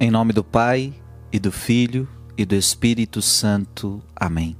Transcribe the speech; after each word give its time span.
Em 0.00 0.10
nome 0.10 0.32
do 0.32 0.42
Pai, 0.42 0.92
e 1.32 1.38
do 1.38 1.52
Filho, 1.52 2.08
e 2.36 2.44
do 2.44 2.56
Espírito 2.56 3.22
Santo. 3.22 4.02
Amém. 4.14 4.56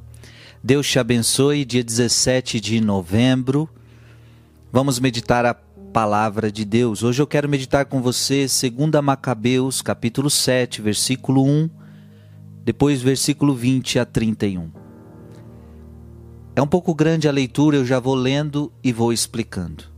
Deus 0.63 0.89
te 0.89 0.97
abençoe. 0.97 1.65
Dia 1.65 1.83
17 1.83 2.61
de 2.61 2.81
novembro, 2.81 3.69
vamos 4.73 5.01
meditar 5.01 5.45
a 5.45 5.53
palavra 5.53 6.53
de 6.53 6.65
Deus. 6.65 7.03
Hoje 7.03 7.21
eu 7.21 7.27
quero 7.27 7.49
meditar 7.49 7.85
com 7.87 8.01
você 8.01 8.47
2 8.47 9.03
Macabeus, 9.03 9.83
capítulo 9.83 10.31
7, 10.31 10.81
versículo 10.81 11.45
1, 11.45 11.69
depois 12.65 13.03
versículo 13.03 13.57
20 13.57 13.99
a 13.99 14.05
31. 14.05 14.71
É 16.55 16.63
um 16.63 16.67
pouco 16.69 16.95
grande 16.95 17.29
a 17.29 17.33
leitura, 17.33 17.77
eu 17.77 17.85
já 17.85 17.99
vou 17.99 18.15
lendo 18.15 18.73
e 18.85 18.93
vou 18.93 19.13
explicando. 19.13 19.94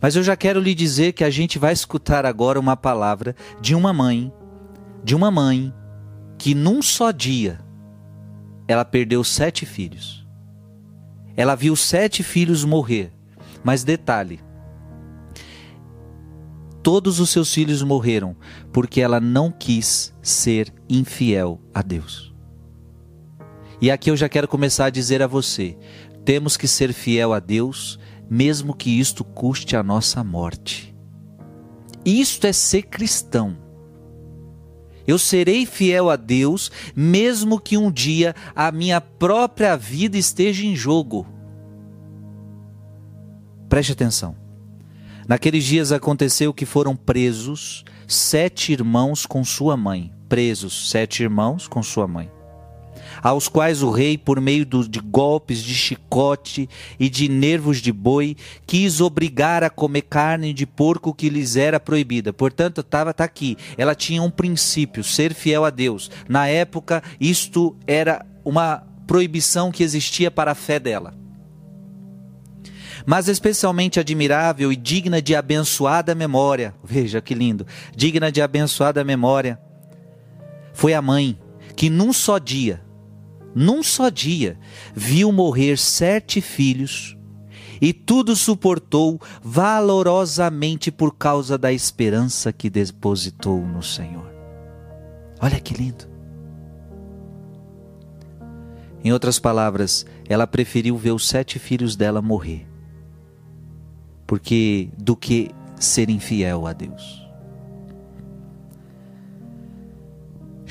Mas 0.00 0.14
eu 0.14 0.22
já 0.22 0.36
quero 0.36 0.60
lhe 0.60 0.74
dizer 0.74 1.12
que 1.12 1.24
a 1.24 1.30
gente 1.30 1.58
vai 1.58 1.72
escutar 1.72 2.24
agora 2.24 2.60
uma 2.60 2.76
palavra 2.76 3.34
de 3.60 3.74
uma 3.74 3.92
mãe, 3.92 4.32
de 5.02 5.14
uma 5.14 5.30
mãe 5.30 5.72
que 6.38 6.54
num 6.54 6.80
só 6.80 7.10
dia 7.10 7.58
ela 8.68 8.84
perdeu 8.84 9.24
sete 9.24 9.66
filhos. 9.66 10.26
Ela 11.36 11.54
viu 11.54 11.74
sete 11.74 12.22
filhos 12.22 12.64
morrer. 12.64 13.12
Mas 13.64 13.82
detalhe: 13.82 14.40
todos 16.82 17.18
os 17.18 17.30
seus 17.30 17.52
filhos 17.52 17.82
morreram 17.82 18.36
porque 18.72 19.00
ela 19.00 19.20
não 19.20 19.50
quis 19.50 20.14
ser 20.22 20.72
infiel 20.88 21.60
a 21.74 21.82
Deus. 21.82 22.32
E 23.80 23.90
aqui 23.90 24.10
eu 24.10 24.16
já 24.16 24.28
quero 24.28 24.48
começar 24.48 24.86
a 24.86 24.90
dizer 24.90 25.22
a 25.22 25.26
você: 25.26 25.76
temos 26.24 26.56
que 26.56 26.68
ser 26.68 26.92
fiel 26.92 27.32
a 27.32 27.40
Deus 27.40 27.98
mesmo 28.28 28.74
que 28.74 28.90
isto 28.90 29.24
custe 29.24 29.76
a 29.76 29.82
nossa 29.82 30.22
morte. 30.22 30.94
Isto 32.04 32.46
é 32.46 32.52
ser 32.52 32.82
cristão. 32.82 33.56
Eu 35.06 35.18
serei 35.18 35.64
fiel 35.64 36.10
a 36.10 36.16
Deus, 36.16 36.70
mesmo 36.94 37.58
que 37.58 37.78
um 37.78 37.90
dia 37.90 38.34
a 38.54 38.70
minha 38.70 39.00
própria 39.00 39.76
vida 39.76 40.18
esteja 40.18 40.66
em 40.66 40.76
jogo. 40.76 41.26
Preste 43.68 43.92
atenção. 43.92 44.36
Naqueles 45.26 45.64
dias 45.64 45.92
aconteceu 45.92 46.52
que 46.52 46.66
foram 46.66 46.94
presos 46.94 47.84
sete 48.06 48.72
irmãos 48.72 49.26
com 49.26 49.44
sua 49.44 49.76
mãe. 49.76 50.12
Presos 50.28 50.90
sete 50.90 51.22
irmãos 51.22 51.66
com 51.66 51.82
sua 51.82 52.06
mãe 52.06 52.30
aos 53.22 53.48
quais 53.48 53.82
o 53.82 53.90
rei, 53.90 54.16
por 54.16 54.40
meio 54.40 54.64
de 54.64 55.00
golpes 55.00 55.62
de 55.62 55.74
chicote 55.74 56.68
e 56.98 57.08
de 57.08 57.28
nervos 57.28 57.78
de 57.78 57.92
boi, 57.92 58.36
quis 58.66 59.00
obrigar 59.00 59.62
a 59.64 59.70
comer 59.70 60.02
carne 60.02 60.52
de 60.52 60.66
porco 60.66 61.14
que 61.14 61.28
lhes 61.28 61.56
era 61.56 61.80
proibida. 61.80 62.32
Portanto, 62.32 62.80
estava 62.80 63.14
tá 63.14 63.24
aqui. 63.24 63.56
Ela 63.76 63.94
tinha 63.94 64.22
um 64.22 64.30
princípio, 64.30 65.02
ser 65.02 65.34
fiel 65.34 65.64
a 65.64 65.70
Deus. 65.70 66.10
Na 66.28 66.46
época, 66.46 67.02
isto 67.20 67.76
era 67.86 68.24
uma 68.44 68.82
proibição 69.06 69.70
que 69.72 69.82
existia 69.82 70.30
para 70.30 70.52
a 70.52 70.54
fé 70.54 70.78
dela. 70.78 71.14
Mas 73.06 73.26
especialmente 73.26 73.98
admirável 73.98 74.70
e 74.70 74.76
digna 74.76 75.22
de 75.22 75.34
abençoada 75.34 76.14
memória, 76.14 76.74
veja 76.84 77.22
que 77.22 77.34
lindo, 77.34 77.66
digna 77.96 78.30
de 78.30 78.42
abençoada 78.42 79.02
memória, 79.02 79.58
foi 80.74 80.92
a 80.92 81.00
mãe 81.00 81.38
que 81.74 81.88
num 81.88 82.12
só 82.12 82.38
dia 82.38 82.82
num 83.54 83.82
só 83.82 84.08
dia, 84.08 84.58
viu 84.94 85.32
morrer 85.32 85.78
sete 85.78 86.40
filhos 86.40 87.16
e 87.80 87.92
tudo 87.92 88.34
suportou 88.34 89.20
valorosamente 89.42 90.90
por 90.90 91.14
causa 91.14 91.56
da 91.56 91.72
esperança 91.72 92.52
que 92.52 92.68
depositou 92.68 93.64
no 93.64 93.82
Senhor. 93.82 94.28
Olha 95.40 95.60
que 95.60 95.74
lindo. 95.74 96.06
Em 99.02 99.12
outras 99.12 99.38
palavras, 99.38 100.04
ela 100.28 100.46
preferiu 100.46 100.96
ver 100.96 101.12
os 101.12 101.26
sete 101.26 101.58
filhos 101.58 101.94
dela 101.94 102.20
morrer, 102.20 102.66
porque 104.26 104.90
do 104.98 105.16
que 105.16 105.50
ser 105.78 106.10
infiel 106.10 106.66
a 106.66 106.72
Deus. 106.72 107.17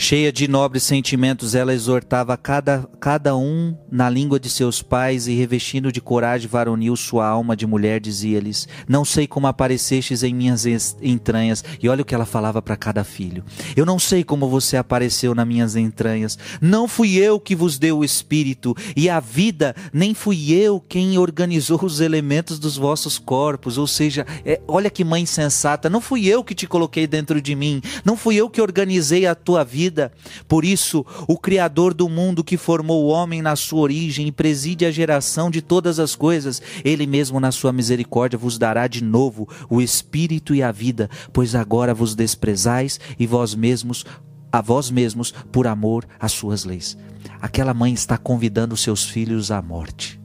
Cheia 0.07 0.31
de 0.31 0.47
nobres 0.47 0.83
sentimentos, 0.83 1.53
ela 1.53 1.73
exortava 1.73 2.37
cada, 2.37 2.89
cada 2.97 3.35
um 3.35 3.75
na 3.91 4.09
língua 4.09 4.39
de 4.39 4.49
seus 4.49 4.81
pais 4.81 5.27
e, 5.27 5.35
revestindo 5.35 5.91
de 5.91 5.99
coragem 5.99 6.47
varonil 6.47 6.95
sua 6.95 7.27
alma 7.27 7.57
de 7.57 7.67
mulher, 7.67 7.99
dizia-lhes: 7.99 8.69
Não 8.87 9.03
sei 9.03 9.27
como 9.27 9.47
aparecestes 9.47 10.23
em 10.23 10.33
minhas 10.33 10.65
entranhas. 11.01 11.61
E 11.83 11.89
olha 11.89 12.03
o 12.03 12.05
que 12.05 12.15
ela 12.15 12.25
falava 12.25 12.61
para 12.61 12.77
cada 12.77 13.03
filho: 13.03 13.43
Eu 13.75 13.85
não 13.85 13.99
sei 13.99 14.23
como 14.23 14.47
você 14.47 14.77
apareceu 14.77 15.35
nas 15.35 15.45
minhas 15.45 15.75
entranhas. 15.75 16.39
Não 16.61 16.87
fui 16.87 17.17
eu 17.17 17.37
que 17.37 17.53
vos 17.53 17.77
deu 17.77 17.97
o 17.97 18.05
espírito 18.05 18.73
e 18.95 19.09
a 19.09 19.19
vida, 19.19 19.75
nem 19.91 20.13
fui 20.13 20.53
eu 20.53 20.79
quem 20.79 21.17
organizou 21.17 21.83
os 21.83 21.99
elementos 21.99 22.59
dos 22.59 22.77
vossos 22.77 23.19
corpos. 23.19 23.77
Ou 23.77 23.85
seja, 23.85 24.25
é, 24.45 24.61
olha 24.69 24.89
que 24.89 25.03
mãe 25.03 25.25
sensata: 25.25 25.89
Não 25.89 25.99
fui 25.99 26.27
eu 26.27 26.45
que 26.45 26.55
te 26.55 26.65
coloquei 26.65 27.05
dentro 27.05 27.41
de 27.41 27.53
mim. 27.53 27.81
Não 28.05 28.15
fui 28.15 28.37
eu 28.37 28.49
que 28.49 28.61
organizei 28.61 29.25
a 29.25 29.35
tua 29.35 29.65
vida 29.65 29.96
vida. 29.97 30.11
Por 30.47 30.63
isso, 30.63 31.03
o 31.27 31.37
Criador 31.37 31.93
do 31.93 32.07
mundo 32.07 32.43
que 32.43 32.55
formou 32.55 33.03
o 33.03 33.07
homem 33.07 33.41
na 33.41 33.55
sua 33.55 33.79
origem 33.81 34.27
e 34.27 34.31
preside 34.31 34.85
a 34.85 34.91
geração 34.91 35.49
de 35.49 35.61
todas 35.61 35.99
as 35.99 36.15
coisas, 36.15 36.61
ele 36.85 37.07
mesmo 37.07 37.39
na 37.39 37.51
sua 37.51 37.73
misericórdia 37.73 38.37
vos 38.37 38.59
dará 38.59 38.87
de 38.87 39.03
novo 39.03 39.49
o 39.69 39.81
espírito 39.81 40.53
e 40.53 40.61
a 40.61 40.71
vida, 40.71 41.09
pois 41.33 41.55
agora 41.55 41.93
vos 41.93 42.13
desprezais 42.13 42.99
e 43.17 43.25
vós 43.25 43.55
mesmos 43.55 44.05
a 44.49 44.61
vós 44.61 44.89
mesmos 44.89 45.31
por 45.51 45.67
amor 45.67 46.05
às 46.17 46.31
suas 46.31 46.63
leis. 46.63 46.97
Aquela 47.41 47.73
mãe 47.73 47.93
está 47.93 48.17
convidando 48.17 48.77
seus 48.77 49.03
filhos 49.03 49.51
à 49.51 49.61
morte. 49.61 50.19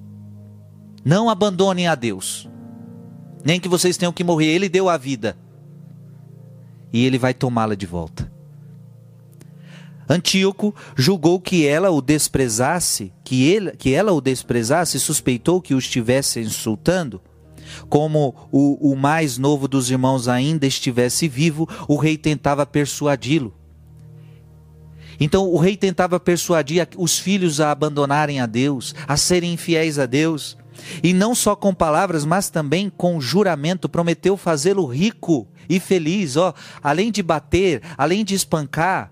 Não 1.04 1.28
abandonem 1.28 1.88
a 1.88 1.96
Deus. 1.96 2.48
Nem 3.44 3.58
que 3.58 3.68
vocês 3.68 3.96
tenham 3.96 4.12
que 4.12 4.22
morrer, 4.22 4.46
ele 4.46 4.68
deu 4.68 4.88
a 4.88 4.96
vida. 4.96 5.36
E 6.92 7.04
ele 7.04 7.18
vai 7.18 7.34
tomá-la 7.34 7.74
de 7.74 7.84
volta. 7.84 8.30
Antíoco 10.12 10.74
julgou 10.94 11.40
que 11.40 11.66
ela 11.66 11.90
o 11.90 12.02
desprezasse, 12.02 13.14
que, 13.24 13.48
ele, 13.48 13.70
que 13.72 13.94
ela 13.94 14.12
o 14.12 14.20
desprezasse, 14.20 15.00
suspeitou 15.00 15.58
que 15.58 15.74
o 15.74 15.78
estivesse 15.78 16.38
insultando. 16.38 17.22
Como 17.88 18.34
o, 18.52 18.92
o 18.92 18.94
mais 18.94 19.38
novo 19.38 19.66
dos 19.66 19.90
irmãos 19.90 20.28
ainda 20.28 20.66
estivesse 20.66 21.26
vivo, 21.28 21.66
o 21.88 21.96
rei 21.96 22.18
tentava 22.18 22.66
persuadi-lo. 22.66 23.54
Então 25.18 25.48
o 25.48 25.56
rei 25.56 25.78
tentava 25.78 26.20
persuadir 26.20 26.86
os 26.98 27.18
filhos 27.18 27.58
a 27.58 27.70
abandonarem 27.70 28.38
a 28.38 28.44
Deus, 28.44 28.94
a 29.08 29.16
serem 29.16 29.54
infiéis 29.54 29.98
a 29.98 30.04
Deus. 30.04 30.58
E 31.02 31.14
não 31.14 31.34
só 31.34 31.56
com 31.56 31.72
palavras, 31.72 32.26
mas 32.26 32.50
também 32.50 32.90
com 32.90 33.18
juramento, 33.18 33.88
prometeu 33.88 34.36
fazê-lo 34.36 34.84
rico 34.84 35.48
e 35.70 35.80
feliz, 35.80 36.36
ó, 36.36 36.52
além 36.82 37.10
de 37.10 37.22
bater, 37.22 37.80
além 37.96 38.24
de 38.26 38.34
espancar, 38.34 39.10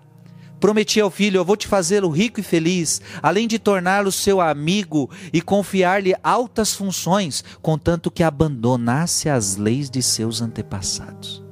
Prometi 0.61 1.01
ao 1.01 1.09
filho: 1.09 1.37
Eu 1.37 1.43
vou 1.43 1.57
te 1.57 1.67
fazê-lo 1.67 2.07
rico 2.07 2.39
e 2.39 2.43
feliz, 2.43 3.01
além 3.21 3.47
de 3.47 3.57
torná-lo 3.57 4.11
seu 4.11 4.39
amigo 4.39 5.09
e 5.33 5.41
confiar-lhe 5.41 6.15
altas 6.23 6.73
funções, 6.73 7.43
contanto 7.63 8.11
que 8.11 8.21
abandonasse 8.21 9.27
as 9.27 9.57
leis 9.57 9.89
de 9.89 10.03
seus 10.03 10.39
antepassados. 10.39 11.43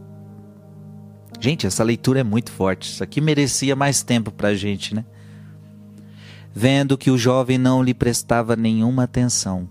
Gente, 1.39 1.65
essa 1.65 1.83
leitura 1.83 2.19
é 2.19 2.23
muito 2.23 2.51
forte. 2.51 2.91
Isso 2.91 3.03
aqui 3.03 3.19
merecia 3.19 3.75
mais 3.75 4.03
tempo 4.03 4.31
para 4.31 4.49
a 4.49 4.55
gente, 4.55 4.93
né? 4.93 5.03
Vendo 6.53 6.97
que 6.97 7.09
o 7.09 7.17
jovem 7.17 7.57
não 7.57 7.81
lhe 7.81 7.95
prestava 7.95 8.55
nenhuma 8.55 9.03
atenção, 9.03 9.67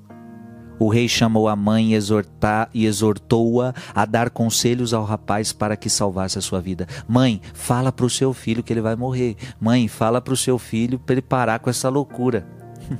o 0.79 0.89
rei 0.89 1.09
chamou 1.09 1.49
a 1.49 1.57
mãe 1.57 1.93
e 2.73 2.87
exortou-a 2.87 3.75
a 3.95 4.05
dar 4.05 4.31
conselhos 4.31 4.95
ao 4.95 5.05
rapaz 5.05 5.53
para 5.53 5.77
que 5.77 5.91
salvasse 5.91 6.39
a 6.39 6.43
sua 6.43 6.61
vida. 6.61 6.87
Mãe, 7.07 7.41
fala 7.53 7.91
para 7.91 8.07
o 8.07 8.11
seu 8.11 8.33
filho 8.33 8.63
que 8.63 8.73
ele 8.73 8.81
vai 8.81 8.97
morrer. 8.97 9.37
Mãe, 9.61 9.89
fala 9.89 10.21
para 10.21 10.35
o 10.35 10.37
seu 10.37 10.59
filho 10.59 10.99
para 10.99 11.15
ele 11.15 11.23
parar 11.23 11.59
com 11.59 11.71
essa 11.71 11.89
loucura. 11.89 12.47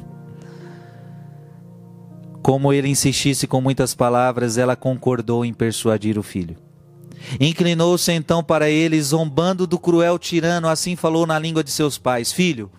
Como 2.43 2.73
ele 2.73 2.89
insistisse 2.89 3.47
com 3.47 3.61
muitas 3.61 3.95
palavras, 3.95 4.59
ela 4.59 4.75
concordou 4.75 5.45
em 5.45 5.53
persuadir 5.53 6.19
o 6.19 6.23
filho. 6.23 6.57
Inclinou-se 7.41 8.11
então 8.13 8.43
para 8.43 8.71
ele, 8.71 9.01
zombando 9.03 9.67
do 9.67 9.79
cruel 9.79 10.19
tirano, 10.19 10.69
assim 10.69 10.97
falou 10.97 11.27
na 11.27 11.39
língua 11.39 11.63
de 11.65 11.71
seus 11.71 11.99
pais: 11.99 12.33
Filho, 12.33 12.71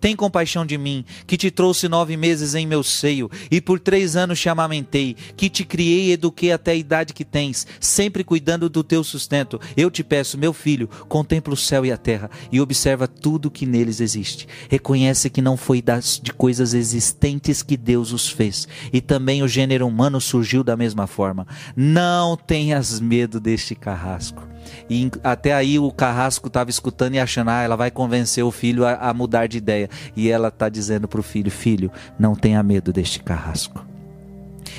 tem 0.00 0.16
compaixão 0.16 0.64
de 0.64 0.76
mim, 0.78 1.04
que 1.26 1.36
te 1.36 1.50
trouxe 1.50 1.88
nove 1.88 2.16
meses 2.16 2.54
em 2.54 2.66
meu 2.66 2.82
seio, 2.82 3.30
e 3.50 3.60
por 3.60 3.80
três 3.80 4.16
anos 4.16 4.40
te 4.40 4.48
amamentei, 4.48 5.16
que 5.36 5.48
te 5.48 5.64
criei 5.64 6.06
e 6.06 6.12
eduquei 6.12 6.52
até 6.52 6.72
a 6.72 6.76
idade 6.76 7.12
que 7.12 7.24
tens, 7.24 7.66
sempre 7.80 8.24
cuidando 8.24 8.68
do 8.68 8.82
teu 8.82 9.02
sustento. 9.02 9.60
Eu 9.76 9.90
te 9.90 10.02
peço, 10.02 10.38
meu 10.38 10.52
filho, 10.52 10.88
contempla 11.08 11.54
o 11.54 11.56
céu 11.56 11.84
e 11.84 11.92
a 11.92 11.96
terra, 11.96 12.30
e 12.50 12.60
observa 12.60 13.06
tudo 13.06 13.50
que 13.50 13.66
neles 13.66 14.00
existe. 14.00 14.46
Reconhece 14.68 15.30
que 15.30 15.42
não 15.42 15.56
foi 15.56 15.80
das 15.82 16.20
de 16.22 16.32
coisas 16.32 16.74
existentes 16.74 17.62
que 17.62 17.76
Deus 17.76 18.12
os 18.12 18.28
fez, 18.28 18.66
e 18.92 19.00
também 19.00 19.42
o 19.42 19.48
gênero 19.48 19.86
humano 19.86 20.20
surgiu 20.20 20.62
da 20.62 20.76
mesma 20.76 21.06
forma. 21.06 21.46
Não 21.74 22.36
tenhas 22.36 23.00
medo 23.00 23.40
deste 23.40 23.74
carrasco 23.74 24.55
E 24.88 25.10
até 25.22 25.52
aí 25.52 25.78
o 25.78 25.90
carrasco 25.90 26.48
estava 26.48 26.70
escutando 26.70 27.14
e 27.14 27.18
achando, 27.18 27.50
ah, 27.50 27.62
ela 27.62 27.76
vai 27.76 27.90
convencer 27.90 28.44
o 28.44 28.50
filho 28.50 28.84
a, 28.86 28.94
a 28.94 29.14
mudar 29.14 29.46
de 29.46 29.58
ideia. 29.58 29.88
E 30.16 30.30
ela 30.30 30.48
está 30.48 30.68
dizendo 30.68 31.08
para 31.08 31.20
o 31.20 31.22
filho: 31.22 31.50
Filho, 31.50 31.90
não 32.18 32.34
tenha 32.34 32.62
medo 32.62 32.92
deste 32.92 33.22
carrasco. 33.22 33.84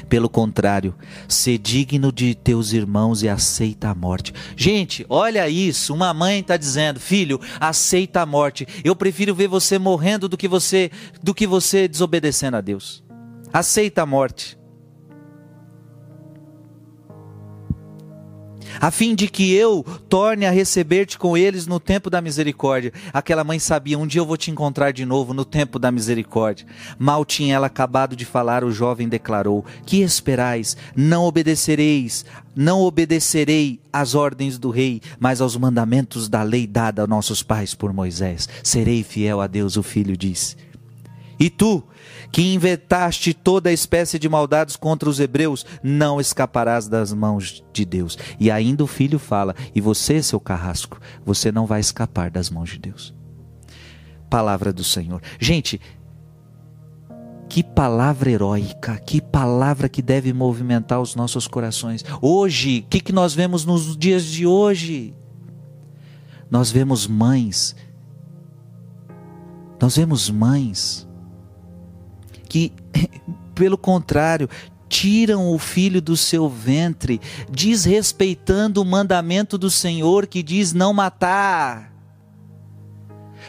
Pelo 0.09 0.29
contrário, 0.29 0.95
ser 1.27 1.57
digno 1.57 2.11
de 2.11 2.35
teus 2.35 2.71
irmãos 2.71 3.23
e 3.23 3.29
aceita 3.29 3.89
a 3.89 3.95
morte. 3.95 4.33
Gente, 4.55 5.05
olha 5.09 5.49
isso. 5.49 5.93
Uma 5.93 6.13
mãe 6.13 6.39
está 6.39 6.55
dizendo, 6.55 6.99
filho, 6.99 7.39
aceita 7.59 8.21
a 8.21 8.25
morte. 8.25 8.67
Eu 8.83 8.95
prefiro 8.95 9.35
ver 9.35 9.47
você 9.47 9.77
morrendo 9.77 10.29
do 10.29 10.37
que 10.37 10.47
você 10.47 10.91
do 11.21 11.33
que 11.33 11.47
você 11.47 11.87
desobedecendo 11.87 12.57
a 12.57 12.61
Deus. 12.61 13.03
Aceita 13.51 14.03
a 14.03 14.05
morte. 14.05 14.56
A 18.79 18.91
fim 18.91 19.15
de 19.15 19.27
que 19.27 19.53
eu 19.53 19.85
torne 20.09 20.45
a 20.45 20.51
receber-te 20.51 21.17
com 21.17 21.37
eles 21.37 21.67
no 21.67 21.79
tempo 21.79 22.09
da 22.09 22.21
misericórdia. 22.21 22.93
Aquela 23.13 23.43
mãe 23.43 23.59
sabia, 23.59 23.97
um 23.97 24.07
dia 24.07 24.21
eu 24.21 24.25
vou 24.25 24.37
te 24.37 24.51
encontrar 24.51 24.91
de 24.91 25.05
novo 25.05 25.33
no 25.33 25.45
tempo 25.45 25.79
da 25.79 25.91
misericórdia. 25.91 26.65
Mal 26.97 27.25
tinha 27.25 27.55
ela 27.55 27.67
acabado 27.67 28.15
de 28.15 28.25
falar, 28.25 28.63
o 28.63 28.71
jovem 28.71 29.07
declarou: 29.07 29.65
Que 29.85 30.01
esperais? 30.01 30.77
Não 30.95 31.23
obedecereis, 31.25 32.25
não 32.55 32.81
obedecerei 32.81 33.79
às 33.91 34.15
ordens 34.15 34.57
do 34.57 34.69
rei, 34.69 35.01
mas 35.19 35.41
aos 35.41 35.55
mandamentos 35.55 36.27
da 36.27 36.43
lei 36.43 36.65
dada 36.65 37.03
a 37.03 37.07
nossos 37.07 37.43
pais 37.43 37.73
por 37.73 37.93
Moisés. 37.93 38.47
Serei 38.63 39.03
fiel 39.03 39.41
a 39.41 39.47
Deus, 39.47 39.77
o 39.77 39.83
filho 39.83 40.17
disse. 40.17 40.66
E 41.39 41.49
tu, 41.49 41.83
que 42.31 42.53
inventaste 42.53 43.33
toda 43.33 43.71
espécie 43.71 44.17
de 44.17 44.27
maldades 44.27 44.75
contra 44.75 45.09
os 45.09 45.19
hebreus, 45.19 45.65
não 45.83 46.19
escaparás 46.19 46.87
das 46.87 47.13
mãos 47.13 47.63
de 47.71 47.85
Deus. 47.85 48.17
E 48.39 48.49
ainda 48.49 48.83
o 48.83 48.87
filho 48.87 49.19
fala: 49.19 49.55
E 49.73 49.81
você, 49.81 50.21
seu 50.21 50.39
carrasco, 50.39 50.99
você 51.25 51.51
não 51.51 51.65
vai 51.65 51.79
escapar 51.79 52.31
das 52.31 52.49
mãos 52.49 52.69
de 52.69 52.79
Deus. 52.79 53.13
Palavra 54.29 54.73
do 54.73 54.83
Senhor. 54.83 55.21
Gente, 55.39 55.79
que 57.47 57.63
palavra 57.63 58.29
heróica, 58.29 58.97
que 58.97 59.21
palavra 59.21 59.87
que 59.87 60.01
deve 60.01 60.33
movimentar 60.33 60.99
os 60.99 61.15
nossos 61.15 61.47
corações. 61.47 62.03
Hoje, 62.21 62.83
o 62.85 62.89
que, 62.89 62.99
que 62.99 63.13
nós 63.13 63.33
vemos 63.33 63.63
nos 63.63 63.95
dias 63.95 64.25
de 64.25 64.45
hoje? 64.45 65.13
Nós 66.49 66.71
vemos 66.71 67.07
mães, 67.07 67.75
nós 69.81 69.97
vemos 69.97 70.29
mães 70.29 71.06
que, 72.47 72.71
pelo 73.53 73.77
contrário, 73.77 74.49
tiram 74.89 75.53
o 75.53 75.59
filho 75.59 76.01
do 76.01 76.15
seu 76.15 76.49
ventre, 76.49 77.19
desrespeitando 77.49 78.81
o 78.81 78.85
mandamento 78.85 79.57
do 79.57 79.69
Senhor 79.69 80.27
que 80.27 80.41
diz 80.41 80.73
não 80.73 80.93
matar. 80.93 81.96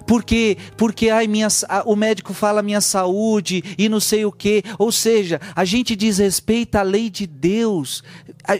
Porque, 0.06 0.56
porque 0.76 1.10
ai, 1.10 1.26
minha, 1.26 1.48
o 1.84 1.96
médico 1.96 2.32
fala 2.32 2.62
minha 2.62 2.80
saúde 2.80 3.62
e 3.76 3.88
não 3.88 4.00
sei 4.00 4.24
o 4.24 4.32
que. 4.32 4.62
Ou 4.78 4.90
seja, 4.92 5.40
a 5.54 5.64
gente 5.64 5.96
desrespeita 5.96 6.80
a 6.80 6.82
lei 6.82 7.10
de 7.10 7.26
Deus, 7.26 8.02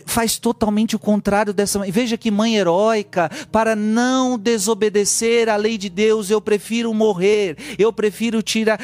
faz 0.07 0.39
totalmente 0.39 0.97
o 0.97 0.99
contrário 0.99 1.53
dessa 1.53 1.79
mãe. 1.79 1.91
Veja 1.91 2.17
que 2.17 2.31
mãe 2.31 2.57
heróica, 2.57 3.31
para 3.51 3.75
não 3.75 4.39
desobedecer 4.39 5.49
a 5.49 5.57
lei 5.57 5.79
de 5.79 5.89
Deus, 5.89 6.31
eu 6.31 6.41
prefiro 6.41 6.93
morrer, 6.93 7.57
eu 7.79 7.93
prefiro 7.93 8.43
tirar, 8.43 8.79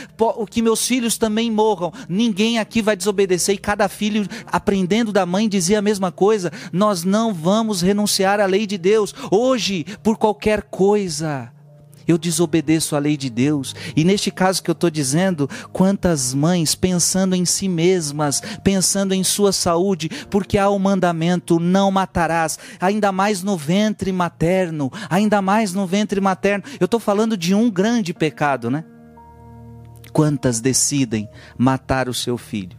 que 0.51 0.63
meus 0.63 0.87
filhos 0.87 1.19
também 1.19 1.51
morram. 1.51 1.93
Ninguém 2.09 2.59
aqui 2.59 2.81
vai 2.81 2.97
desobedecer, 2.97 3.55
e 3.55 3.59
cada 3.59 3.89
filho, 3.89 4.27
aprendendo 4.47 5.13
da 5.13 5.27
mãe, 5.27 5.49
dizia 5.49 5.79
a 5.79 5.83
mesma 5.83 6.11
coisa: 6.11 6.51
nós 6.73 7.05
não 7.05 7.33
vamos 7.33 7.83
renunciar 7.83 8.41
à 8.41 8.47
lei 8.47 8.67
de 8.67 8.79
Deus, 8.79 9.15
hoje, 9.31 9.85
por 10.03 10.17
qualquer 10.17 10.63
coisa 10.63 11.54
eu 12.07 12.19
desobedeço 12.19 12.95
a 12.95 12.99
lei 12.99 13.17
de 13.17 13.31
Deus. 13.31 13.75
E 13.97 14.05
neste 14.05 14.31
caso 14.31 14.63
que 14.63 14.71
eu 14.71 14.75
estou 14.75 14.91
dizendo, 14.91 15.49
quantas 15.73 16.35
mães 16.35 16.75
pensando 16.75 17.35
em 17.35 17.45
si 17.45 17.69
mesmas, 17.69 18.41
pensando 18.63 19.15
em 19.15 19.25
sua 19.25 19.53
saúde, 19.53 20.09
porque 20.31 20.59
há 20.59 20.69
o 20.69 20.79
mandamento: 20.79 21.59
não 21.59 21.91
matarás, 21.91 22.59
ainda 22.81 23.11
mais 23.11 23.43
no 23.43 23.57
ventre 23.57 24.13
materno, 24.13 24.91
ainda 25.09 25.41
mais 25.41 25.73
no 25.73 25.87
ventre 25.87 26.21
materno. 26.21 26.65
Eu 26.79 26.85
estou 26.85 27.01
falando 27.01 27.37
de 27.37 27.55
um 27.55 27.71
grande 27.71 28.13
pecado, 28.13 28.71
né? 28.71 28.85
Quantas 30.13 30.61
decidem 30.61 31.29
matar 31.59 32.09
o 32.09 32.15
seu 32.15 32.39
filho? 32.39 32.79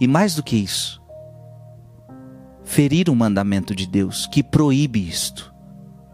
E 0.00 0.06
mais 0.06 0.34
do 0.34 0.42
que 0.42 0.56
isso, 0.56 1.02
ferir 2.64 3.08
o 3.08 3.16
mandamento 3.16 3.74
de 3.74 3.86
Deus 3.86 4.26
que 4.26 4.42
proíbe 4.42 5.08
isto, 5.08 5.52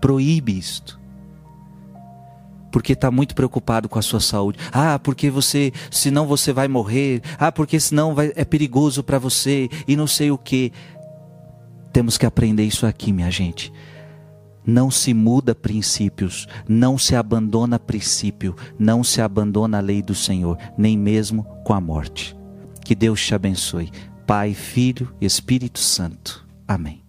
proíbe 0.00 0.56
isto 0.56 1.01
porque 2.72 2.94
está 2.94 3.10
muito 3.10 3.34
preocupado 3.34 3.88
com 3.88 3.98
a 3.98 4.02
sua 4.02 4.18
saúde. 4.18 4.58
Ah, 4.72 4.98
porque 4.98 5.30
você, 5.30 5.72
senão 5.90 6.26
você 6.26 6.52
vai 6.52 6.66
morrer. 6.66 7.22
Ah, 7.38 7.52
porque 7.52 7.78
senão 7.78 8.14
vai, 8.14 8.32
é 8.34 8.44
perigoso 8.44 9.04
para 9.04 9.18
você 9.18 9.68
e 9.86 9.94
não 9.94 10.06
sei 10.06 10.30
o 10.30 10.38
que. 10.38 10.72
Temos 11.92 12.16
que 12.16 12.26
aprender 12.26 12.64
isso 12.64 12.86
aqui, 12.86 13.12
minha 13.12 13.30
gente. 13.30 13.70
Não 14.64 14.90
se 14.90 15.12
muda 15.12 15.54
princípios, 15.54 16.46
não 16.66 16.96
se 16.96 17.14
abandona 17.14 17.78
princípio, 17.78 18.56
não 18.78 19.04
se 19.04 19.20
abandona 19.20 19.78
a 19.78 19.80
lei 19.80 20.00
do 20.00 20.14
Senhor, 20.14 20.56
nem 20.78 20.96
mesmo 20.96 21.44
com 21.64 21.74
a 21.74 21.80
morte. 21.80 22.36
Que 22.84 22.94
Deus 22.94 23.24
te 23.24 23.34
abençoe. 23.34 23.90
Pai, 24.26 24.54
Filho 24.54 25.12
e 25.20 25.26
Espírito 25.26 25.80
Santo. 25.80 26.46
Amém. 26.66 27.01